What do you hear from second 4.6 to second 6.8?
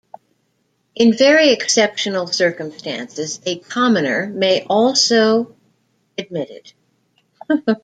also admitted.